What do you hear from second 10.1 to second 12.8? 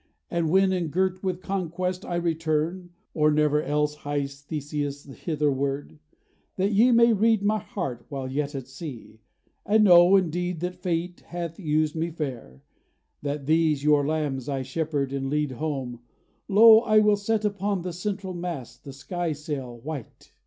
indeed that fate hath used me fair,